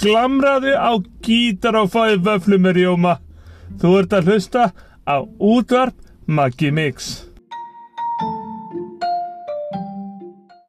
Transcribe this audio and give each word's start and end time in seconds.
glamraðu 0.00 0.72
á 0.72 0.92
gítar 1.20 1.76
og 1.76 1.92
fáið 1.92 2.24
vöflu 2.24 2.58
með 2.58 2.80
rjóma. 2.80 3.18
Þú 3.76 3.98
ert 4.00 4.16
að 4.16 4.30
hlusta 4.30 4.72
á 5.04 5.16
útvarp 5.20 5.94
Maggi 6.26 6.72
Mix. 6.72 7.25